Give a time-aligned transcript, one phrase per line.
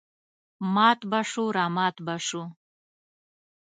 [0.73, 2.43] مات به شوو رامات به شوو.